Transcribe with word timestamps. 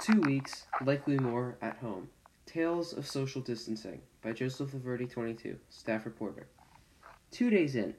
Two 0.00 0.22
weeks, 0.22 0.66
likely 0.82 1.18
more, 1.18 1.58
at 1.60 1.76
home. 1.76 2.08
Tales 2.46 2.94
of 2.94 3.06
Social 3.06 3.42
Distancing 3.42 4.00
by 4.22 4.32
Joseph 4.32 4.72
Loverdi, 4.72 5.10
22, 5.10 5.58
staff 5.68 6.06
reporter. 6.06 6.46
Two 7.30 7.50
days 7.50 7.76
in. 7.76 7.92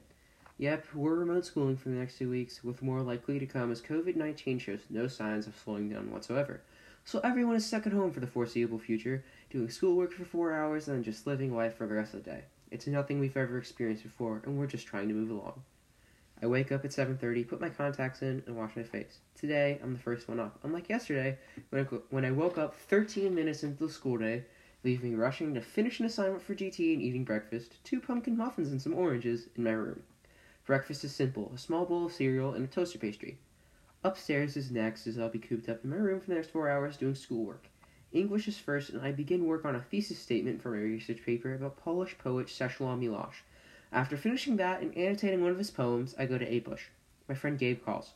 Yep, 0.58 0.88
we're 0.96 1.14
remote 1.14 1.46
schooling 1.46 1.76
for 1.76 1.90
the 1.90 1.94
next 1.94 2.18
two 2.18 2.28
weeks, 2.28 2.64
with 2.64 2.82
more 2.82 3.02
likely 3.02 3.38
to 3.38 3.46
come 3.46 3.70
as 3.70 3.80
COVID 3.80 4.16
19 4.16 4.58
shows 4.58 4.80
no 4.90 5.06
signs 5.06 5.46
of 5.46 5.54
slowing 5.56 5.90
down 5.90 6.10
whatsoever. 6.10 6.62
So 7.04 7.20
everyone 7.20 7.54
is 7.54 7.64
stuck 7.64 7.86
at 7.86 7.92
home 7.92 8.10
for 8.10 8.18
the 8.18 8.26
foreseeable 8.26 8.80
future, 8.80 9.24
doing 9.50 9.70
schoolwork 9.70 10.12
for 10.12 10.24
four 10.24 10.52
hours 10.52 10.88
and 10.88 10.96
then 10.96 11.04
just 11.04 11.28
living 11.28 11.54
life 11.54 11.76
for 11.76 11.86
the 11.86 11.94
rest 11.94 12.14
of 12.14 12.24
the 12.24 12.30
day. 12.30 12.44
It's 12.72 12.88
nothing 12.88 13.20
we've 13.20 13.36
ever 13.36 13.58
experienced 13.58 14.02
before, 14.02 14.42
and 14.44 14.58
we're 14.58 14.66
just 14.66 14.88
trying 14.88 15.06
to 15.06 15.14
move 15.14 15.30
along. 15.30 15.62
I 16.42 16.46
wake 16.46 16.72
up 16.72 16.84
at 16.84 16.90
7:30, 16.90 17.46
put 17.46 17.60
my 17.60 17.68
contacts 17.68 18.20
in, 18.20 18.42
and 18.46 18.56
wash 18.56 18.74
my 18.74 18.82
face. 18.82 19.20
Today, 19.36 19.78
I'm 19.80 19.92
the 19.92 20.00
first 20.00 20.28
one 20.28 20.40
up. 20.40 20.58
Unlike 20.64 20.88
yesterday, 20.88 21.38
when 21.70 21.82
I, 21.82 21.84
when 22.10 22.24
I 22.24 22.32
woke 22.32 22.58
up 22.58 22.74
13 22.74 23.32
minutes 23.32 23.62
into 23.62 23.86
the 23.86 23.92
school 23.92 24.18
day, 24.18 24.42
leaving 24.82 25.12
me 25.12 25.16
rushing 25.16 25.54
to 25.54 25.60
finish 25.60 26.00
an 26.00 26.06
assignment 26.06 26.42
for 26.42 26.56
GT 26.56 26.94
and 26.94 27.00
eating 27.00 27.22
breakfast, 27.22 27.76
two 27.84 28.00
pumpkin 28.00 28.36
muffins 28.36 28.72
and 28.72 28.82
some 28.82 28.92
oranges 28.92 29.46
in 29.54 29.62
my 29.62 29.70
room. 29.70 30.02
Breakfast 30.66 31.04
is 31.04 31.14
simple: 31.14 31.52
a 31.54 31.58
small 31.58 31.86
bowl 31.86 32.06
of 32.06 32.12
cereal 32.12 32.54
and 32.54 32.64
a 32.64 32.68
toaster 32.68 32.98
pastry. 32.98 33.38
Upstairs 34.02 34.56
is 34.56 34.72
next, 34.72 35.06
as 35.06 35.20
I'll 35.20 35.28
be 35.28 35.38
cooped 35.38 35.68
up 35.68 35.84
in 35.84 35.90
my 35.90 35.96
room 35.96 36.18
for 36.18 36.26
the 36.26 36.34
next 36.34 36.50
four 36.50 36.68
hours 36.68 36.96
doing 36.96 37.14
schoolwork. 37.14 37.68
English 38.10 38.48
is 38.48 38.58
first, 38.58 38.90
and 38.90 39.00
I 39.00 39.12
begin 39.12 39.46
work 39.46 39.64
on 39.64 39.76
a 39.76 39.80
thesis 39.80 40.18
statement 40.18 40.60
for 40.60 40.72
my 40.72 40.78
research 40.78 41.24
paper 41.24 41.54
about 41.54 41.76
Polish 41.76 42.18
poet 42.18 42.48
Czesław 42.48 42.98
Miłosz. 42.98 43.44
After 43.92 44.16
finishing 44.16 44.56
that 44.56 44.80
and 44.80 44.96
annotating 44.96 45.42
one 45.42 45.50
of 45.50 45.58
his 45.58 45.70
poems, 45.70 46.14
I 46.18 46.24
go 46.24 46.38
to 46.38 46.46
APUSH. 46.46 46.88
My 47.28 47.34
friend 47.34 47.58
Gabe 47.58 47.84
calls. 47.84 48.12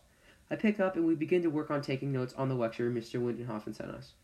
I 0.50 0.56
pick 0.56 0.80
up 0.80 0.96
and 0.96 1.04
we 1.04 1.14
begin 1.14 1.42
to 1.42 1.50
work 1.50 1.70
on 1.70 1.82
taking 1.82 2.12
notes 2.12 2.32
on 2.38 2.48
the 2.48 2.54
lecture 2.54 2.90
Mr. 2.90 3.20
Windenhofen 3.20 3.74
sent 3.74 3.90
us. 3.90 4.14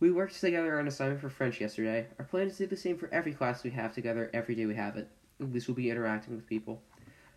We 0.00 0.10
worked 0.10 0.40
together 0.40 0.74
on 0.74 0.80
an 0.80 0.88
assignment 0.88 1.20
for 1.20 1.28
French 1.28 1.60
yesterday. 1.60 2.06
Our 2.18 2.24
plan 2.24 2.46
is 2.46 2.56
to 2.56 2.64
do 2.64 2.70
the 2.70 2.76
same 2.76 2.96
for 2.96 3.12
every 3.12 3.34
class 3.34 3.62
we 3.62 3.70
have 3.70 3.94
together 3.94 4.30
every 4.32 4.54
day 4.54 4.64
we 4.64 4.74
have 4.74 4.96
it. 4.96 5.08
At 5.38 5.52
least 5.52 5.68
we'll 5.68 5.74
be 5.74 5.90
interacting 5.90 6.34
with 6.34 6.46
people. 6.46 6.80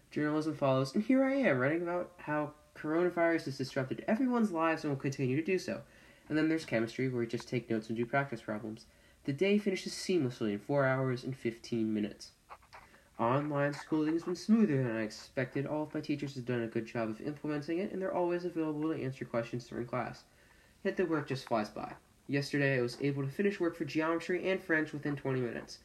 Journalism 0.09 0.56
follows, 0.56 0.95
and 0.95 1.03
here 1.03 1.23
I 1.23 1.34
am 1.34 1.59
writing 1.59 1.81
about 1.81 2.12
how 2.17 2.53
coronavirus 2.75 3.45
has 3.45 3.58
disrupted 3.58 4.06
everyone's 4.08 4.52
lives 4.52 4.84
and 4.84 4.91
will 4.91 5.00
continue 5.00 5.36
to 5.36 5.44
do 5.44 5.59
so. 5.59 5.81
And 6.30 6.38
then 6.38 6.47
there's 6.47 6.66
chemistry, 6.66 7.09
where 7.09 7.19
we 7.19 7.28
just 7.28 7.50
take 7.50 7.69
notes 7.69 7.89
and 7.89 7.97
do 7.97 8.06
practice 8.06 8.41
problems. 8.41 8.86
The 9.25 9.34
day 9.34 9.58
finishes 9.58 9.94
seamlessly 9.94 10.53
in 10.53 10.59
4 10.59 10.86
hours 10.86 11.23
and 11.23 11.36
15 11.36 11.94
minutes. 11.94 12.31
Online 13.20 13.73
schooling 13.73 14.14
has 14.14 14.23
been 14.23 14.36
smoother 14.36 14.81
than 14.81 14.95
I 14.95 15.02
expected. 15.02 15.66
All 15.66 15.84
of 15.84 15.94
my 15.94 16.00
teachers 16.00 16.36
have 16.36 16.45
done 16.45 16.62
a 16.62 16.67
good 16.67 16.86
job 16.86 17.09
of 17.09 17.20
implementing 17.20 17.80
it, 17.80 17.92
and 17.92 18.02
they're 18.02 18.16
always 18.16 18.45
available 18.45 18.94
to 18.94 19.03
answer 19.03 19.25
questions 19.25 19.67
during 19.67 19.88
class. 19.88 20.23
Yet 20.86 20.95
the 20.95 21.06
work 21.06 21.28
just 21.28 21.45
flies 21.45 21.67
by. 21.67 21.92
Yesterday, 22.30 22.78
I 22.78 22.81
was 22.81 22.97
able 23.02 23.23
to 23.23 23.30
finish 23.30 23.59
work 23.59 23.75
for 23.75 23.84
geometry 23.84 24.50
and 24.50 24.64
French 24.64 24.94
within 24.94 25.17
20 25.17 25.42
minutes, 25.42 25.80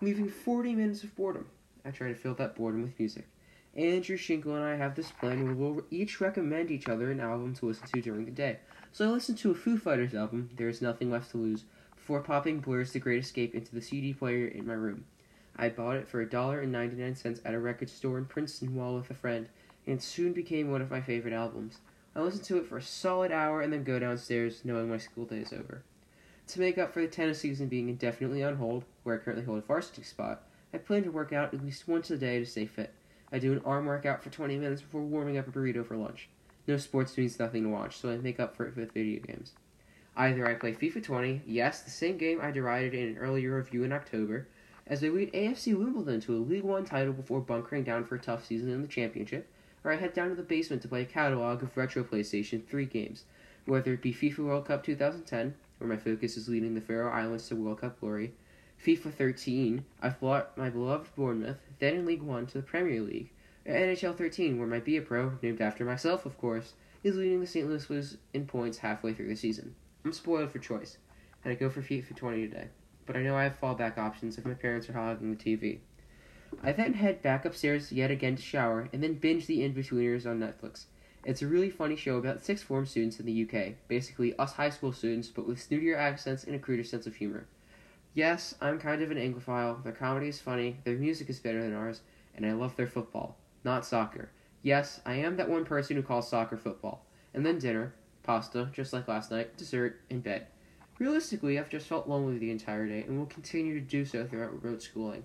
leaving 0.00 0.28
40 0.28 0.76
minutes 0.76 1.02
of 1.02 1.16
boredom. 1.16 1.48
I 1.84 1.90
try 1.90 2.06
to 2.06 2.14
fill 2.14 2.34
that 2.34 2.54
boredom 2.54 2.82
with 2.82 2.96
music. 3.00 3.26
Andrew 3.74 4.16
Shinkle 4.16 4.54
and 4.54 4.64
I 4.64 4.76
have 4.76 4.94
this 4.94 5.10
plan 5.10 5.44
where 5.44 5.54
we'll 5.54 5.84
each 5.90 6.20
recommend 6.20 6.70
each 6.70 6.88
other 6.88 7.10
an 7.10 7.18
album 7.18 7.52
to 7.56 7.66
listen 7.66 7.88
to 7.88 8.00
during 8.00 8.26
the 8.26 8.30
day. 8.30 8.60
So 8.92 9.06
I 9.06 9.10
listened 9.10 9.38
to 9.38 9.50
a 9.50 9.54
Foo 9.54 9.76
Fighters 9.76 10.14
album, 10.14 10.50
There 10.56 10.68
Is 10.68 10.80
Nothing 10.80 11.10
Left 11.10 11.32
to 11.32 11.38
Lose, 11.38 11.64
before 11.96 12.20
popping 12.20 12.60
Blur's 12.60 12.92
The 12.92 13.00
Great 13.00 13.24
Escape 13.24 13.56
into 13.56 13.74
the 13.74 13.82
CD 13.82 14.14
player 14.14 14.46
in 14.46 14.68
my 14.68 14.74
room. 14.74 15.04
I 15.58 15.70
bought 15.70 15.96
it 15.96 16.08
for 16.08 16.20
a 16.20 16.28
dollar 16.28 16.60
and 16.60 16.70
ninety 16.70 16.96
nine 16.96 17.14
cents 17.14 17.40
at 17.44 17.54
a 17.54 17.58
record 17.58 17.88
store 17.88 18.18
in 18.18 18.26
Princeton 18.26 18.74
while 18.74 18.94
with 18.94 19.10
a 19.10 19.14
friend, 19.14 19.48
and 19.86 19.98
it 19.98 20.02
soon 20.02 20.32
became 20.32 20.70
one 20.70 20.82
of 20.82 20.90
my 20.90 21.00
favorite 21.00 21.32
albums. 21.32 21.78
I 22.14 22.20
listen 22.20 22.42
to 22.44 22.58
it 22.58 22.66
for 22.66 22.76
a 22.76 22.82
solid 22.82 23.32
hour 23.32 23.60
and 23.60 23.72
then 23.72 23.84
go 23.84 23.98
downstairs, 23.98 24.62
knowing 24.64 24.88
my 24.88 24.98
school 24.98 25.24
day 25.24 25.38
is 25.38 25.52
over. 25.52 25.82
To 26.48 26.60
make 26.60 26.78
up 26.78 26.92
for 26.92 27.00
the 27.00 27.08
tennis 27.08 27.40
season 27.40 27.68
being 27.68 27.88
indefinitely 27.88 28.42
on 28.44 28.56
hold, 28.56 28.84
where 29.02 29.16
I 29.16 29.18
currently 29.18 29.44
hold 29.44 29.58
a 29.58 29.62
varsity 29.62 30.02
spot, 30.02 30.42
I 30.72 30.78
plan 30.78 31.02
to 31.04 31.10
work 31.10 31.32
out 31.32 31.52
at 31.52 31.64
least 31.64 31.88
once 31.88 32.10
a 32.10 32.16
day 32.16 32.38
to 32.38 32.46
stay 32.46 32.66
fit. 32.66 32.92
I 33.32 33.38
do 33.38 33.52
an 33.52 33.62
arm 33.64 33.86
workout 33.86 34.22
for 34.22 34.30
20 34.30 34.56
minutes 34.58 34.82
before 34.82 35.02
warming 35.02 35.38
up 35.38 35.48
a 35.48 35.50
burrito 35.50 35.84
for 35.84 35.96
lunch. 35.96 36.28
No 36.66 36.76
sports 36.76 37.16
means 37.16 37.38
nothing 37.38 37.62
to 37.62 37.68
watch, 37.68 37.96
so 37.96 38.10
I 38.10 38.16
make 38.18 38.40
up 38.40 38.56
for 38.56 38.66
it 38.66 38.76
with 38.76 38.92
video 38.92 39.20
games. 39.20 39.52
Either 40.16 40.48
I 40.48 40.54
play 40.54 40.72
FIFA 40.72 41.02
20, 41.02 41.42
yes, 41.46 41.82
the 41.82 41.90
same 41.90 42.16
game 42.16 42.40
I 42.40 42.50
derided 42.50 42.94
in 42.94 43.08
an 43.08 43.18
earlier 43.18 43.56
review 43.56 43.84
in 43.84 43.92
October, 43.92 44.48
as 44.88 45.00
they 45.00 45.10
lead 45.10 45.32
AFC 45.32 45.76
Wimbledon 45.76 46.20
to 46.20 46.36
a 46.36 46.38
League 46.38 46.62
One 46.62 46.84
title 46.84 47.12
before 47.12 47.40
bunkering 47.40 47.82
down 47.82 48.04
for 48.04 48.14
a 48.14 48.20
tough 48.20 48.46
season 48.46 48.70
in 48.70 48.82
the 48.82 48.88
championship, 48.88 49.48
or 49.82 49.92
I 49.92 49.96
head 49.96 50.14
down 50.14 50.28
to 50.28 50.36
the 50.36 50.42
basement 50.42 50.82
to 50.82 50.88
play 50.88 51.02
a 51.02 51.06
catalog 51.06 51.62
of 51.62 51.76
retro 51.76 52.04
PlayStation 52.04 52.64
3 52.64 52.86
games, 52.86 53.24
whether 53.64 53.94
it 53.94 54.02
be 54.02 54.14
FIFA 54.14 54.38
World 54.38 54.66
Cup 54.66 54.84
2010, 54.84 55.54
where 55.78 55.90
my 55.90 55.96
focus 55.96 56.36
is 56.36 56.48
leading 56.48 56.74
the 56.74 56.80
Faroe 56.80 57.10
Islands 57.10 57.48
to 57.48 57.56
World 57.56 57.80
Cup 57.80 57.98
glory, 57.98 58.32
FIFA 58.84 59.12
13, 59.12 59.84
I've 60.00 60.22
my 60.22 60.70
beloved 60.70 61.14
Bournemouth, 61.16 61.58
then 61.80 61.96
in 61.96 62.06
League 62.06 62.22
One, 62.22 62.46
to 62.46 62.58
the 62.58 62.62
Premier 62.62 63.00
League, 63.00 63.30
or 63.66 63.74
NHL 63.74 64.16
13, 64.16 64.56
where 64.56 64.68
my 64.68 64.78
Be 64.78 64.96
a 64.98 65.02
Pro, 65.02 65.32
named 65.42 65.60
after 65.60 65.84
myself 65.84 66.24
of 66.26 66.38
course, 66.38 66.74
is 67.02 67.16
leading 67.16 67.40
the 67.40 67.46
St. 67.46 67.68
Louis 67.68 67.84
Blues 67.86 68.18
in 68.32 68.46
points 68.46 68.78
halfway 68.78 69.12
through 69.12 69.28
the 69.28 69.36
season. 69.36 69.74
I'm 70.04 70.12
spoiled 70.12 70.52
for 70.52 70.60
choice, 70.60 70.98
and 71.42 71.52
I 71.52 71.56
go 71.56 71.70
for 71.70 71.82
FIFA 71.82 72.14
20 72.14 72.48
today 72.48 72.68
but 73.06 73.16
I 73.16 73.22
know 73.22 73.36
I 73.36 73.44
have 73.44 73.60
fallback 73.60 73.96
options 73.96 74.36
if 74.36 74.44
my 74.44 74.54
parents 74.54 74.88
are 74.88 74.92
hogging 74.92 75.30
the 75.30 75.36
TV. 75.36 75.78
I 76.62 76.72
then 76.72 76.94
head 76.94 77.22
back 77.22 77.44
upstairs 77.44 77.92
yet 77.92 78.10
again 78.10 78.36
to 78.36 78.42
shower, 78.42 78.88
and 78.92 79.02
then 79.02 79.14
binge 79.14 79.46
the 79.46 79.60
Inbetweeners 79.60 80.26
on 80.26 80.40
Netflix. 80.40 80.86
It's 81.24 81.42
a 81.42 81.46
really 81.46 81.70
funny 81.70 81.96
show 81.96 82.18
about 82.18 82.44
sixth 82.44 82.64
form 82.64 82.86
students 82.86 83.18
in 83.18 83.26
the 83.26 83.42
UK, 83.42 83.74
basically 83.88 84.36
us 84.38 84.52
high 84.52 84.70
school 84.70 84.92
students, 84.92 85.28
but 85.28 85.46
with 85.46 85.58
snootier 85.58 85.96
accents 85.96 86.44
and 86.44 86.54
a 86.54 86.58
cruder 86.58 86.84
sense 86.84 87.06
of 87.06 87.16
humor. 87.16 87.46
Yes, 88.14 88.54
I'm 88.60 88.78
kind 88.78 89.02
of 89.02 89.10
an 89.10 89.18
Anglophile, 89.18 89.82
their 89.82 89.92
comedy 89.92 90.28
is 90.28 90.40
funny, 90.40 90.76
their 90.84 90.96
music 90.96 91.28
is 91.28 91.38
better 91.38 91.62
than 91.62 91.74
ours, 91.74 92.00
and 92.34 92.46
I 92.46 92.52
love 92.52 92.76
their 92.76 92.86
football. 92.86 93.36
Not 93.64 93.84
soccer. 93.84 94.30
Yes, 94.62 95.00
I 95.04 95.14
am 95.16 95.36
that 95.36 95.50
one 95.50 95.64
person 95.64 95.96
who 95.96 96.02
calls 96.02 96.28
soccer 96.28 96.56
football. 96.56 97.04
And 97.34 97.44
then 97.44 97.58
dinner, 97.58 97.94
pasta, 98.22 98.70
just 98.72 98.92
like 98.92 99.08
last 99.08 99.30
night, 99.30 99.56
dessert, 99.56 100.00
and 100.08 100.22
bed. 100.22 100.46
Realistically, 100.98 101.58
I've 101.58 101.68
just 101.68 101.86
felt 101.86 102.08
lonely 102.08 102.38
the 102.38 102.50
entire 102.50 102.86
day 102.86 103.02
and 103.02 103.18
will 103.18 103.26
continue 103.26 103.74
to 103.74 103.84
do 103.84 104.06
so 104.06 104.26
throughout 104.26 104.62
remote 104.62 104.82
schooling. 104.82 105.24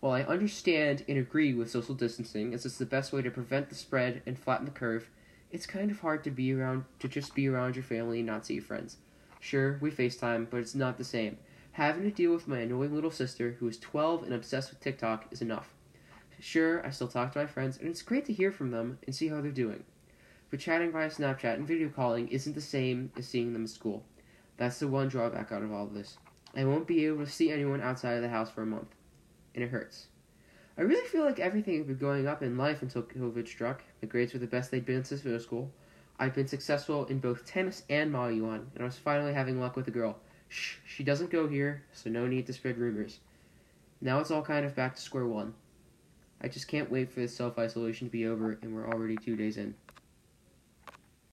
While 0.00 0.14
I 0.14 0.22
understand 0.22 1.04
and 1.08 1.16
agree 1.16 1.54
with 1.54 1.70
social 1.70 1.94
distancing 1.94 2.52
as 2.52 2.66
it's 2.66 2.78
the 2.78 2.86
best 2.86 3.12
way 3.12 3.22
to 3.22 3.30
prevent 3.30 3.68
the 3.68 3.76
spread 3.76 4.22
and 4.26 4.36
flatten 4.36 4.64
the 4.64 4.72
curve, 4.72 5.08
it's 5.52 5.64
kind 5.64 5.92
of 5.92 6.00
hard 6.00 6.24
to 6.24 6.30
be 6.32 6.52
around 6.52 6.86
to 6.98 7.06
just 7.06 7.36
be 7.36 7.46
around 7.46 7.76
your 7.76 7.84
family 7.84 8.18
and 8.18 8.26
not 8.26 8.44
see 8.44 8.54
your 8.54 8.64
friends. 8.64 8.96
Sure, 9.38 9.78
we 9.80 9.92
FaceTime, 9.92 10.50
but 10.50 10.58
it's 10.58 10.74
not 10.74 10.98
the 10.98 11.04
same. 11.04 11.38
Having 11.72 12.02
to 12.02 12.10
deal 12.10 12.32
with 12.32 12.48
my 12.48 12.58
annoying 12.58 12.92
little 12.92 13.10
sister 13.10 13.56
who 13.60 13.68
is 13.68 13.78
12 13.78 14.24
and 14.24 14.34
obsessed 14.34 14.70
with 14.70 14.80
TikTok 14.80 15.26
is 15.30 15.40
enough. 15.40 15.72
Sure, 16.40 16.84
I 16.84 16.90
still 16.90 17.06
talk 17.06 17.32
to 17.32 17.38
my 17.38 17.46
friends, 17.46 17.78
and 17.78 17.88
it's 17.88 18.02
great 18.02 18.24
to 18.24 18.32
hear 18.32 18.50
from 18.50 18.72
them 18.72 18.98
and 19.06 19.14
see 19.14 19.28
how 19.28 19.40
they're 19.40 19.52
doing. 19.52 19.84
But 20.50 20.58
chatting 20.58 20.90
via 20.90 21.08
Snapchat 21.08 21.54
and 21.54 21.66
video 21.66 21.88
calling 21.88 22.26
isn't 22.28 22.54
the 22.54 22.60
same 22.60 23.12
as 23.16 23.28
seeing 23.28 23.52
them 23.52 23.64
at 23.64 23.70
school. 23.70 24.04
That's 24.56 24.78
the 24.78 24.88
one 24.88 25.08
drawback 25.08 25.52
out 25.52 25.62
of 25.62 25.72
all 25.72 25.84
of 25.84 25.94
this. 25.94 26.18
I 26.54 26.64
won't 26.64 26.86
be 26.86 27.06
able 27.06 27.24
to 27.24 27.30
see 27.30 27.50
anyone 27.50 27.80
outside 27.80 28.14
of 28.14 28.22
the 28.22 28.28
house 28.28 28.50
for 28.50 28.62
a 28.62 28.66
month. 28.66 28.94
And 29.54 29.64
it 29.64 29.70
hurts. 29.70 30.06
I 30.76 30.82
really 30.82 31.06
feel 31.08 31.24
like 31.24 31.38
everything 31.38 31.78
had 31.78 31.86
been 31.86 31.98
going 31.98 32.26
up 32.26 32.42
in 32.42 32.56
life 32.56 32.82
until 32.82 33.02
COVID 33.02 33.46
struck. 33.46 33.82
The 34.00 34.06
grades 34.06 34.32
were 34.32 34.38
the 34.38 34.46
best 34.46 34.70
they'd 34.70 34.86
been 34.86 35.04
since 35.04 35.24
middle 35.24 35.40
school. 35.40 35.70
I'd 36.18 36.34
been 36.34 36.46
successful 36.46 37.06
in 37.06 37.18
both 37.18 37.44
tennis 37.44 37.82
and 37.90 38.12
Mahjong, 38.12 38.66
and 38.74 38.80
I 38.80 38.84
was 38.84 38.96
finally 38.96 39.34
having 39.34 39.60
luck 39.60 39.76
with 39.76 39.88
a 39.88 39.90
girl. 39.90 40.18
Shh, 40.48 40.76
she 40.86 41.02
doesn't 41.02 41.30
go 41.30 41.48
here, 41.48 41.82
so 41.92 42.10
no 42.10 42.26
need 42.26 42.46
to 42.46 42.52
spread 42.52 42.78
rumors. 42.78 43.20
Now 44.00 44.20
it's 44.20 44.30
all 44.30 44.42
kind 44.42 44.64
of 44.64 44.74
back 44.74 44.94
to 44.94 45.00
square 45.00 45.26
one. 45.26 45.54
I 46.40 46.48
just 46.48 46.68
can't 46.68 46.90
wait 46.90 47.10
for 47.10 47.20
this 47.20 47.36
self 47.36 47.58
isolation 47.58 48.08
to 48.08 48.12
be 48.12 48.26
over, 48.26 48.58
and 48.62 48.74
we're 48.74 48.88
already 48.88 49.16
two 49.16 49.36
days 49.36 49.56
in. 49.56 49.74